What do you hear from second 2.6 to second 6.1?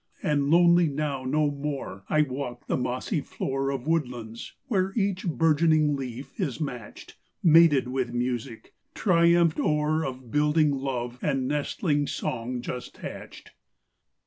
the mossy floor Of woodlands where each bourgeoning